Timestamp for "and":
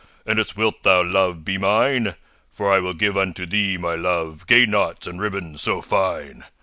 0.25-0.39, 5.05-5.21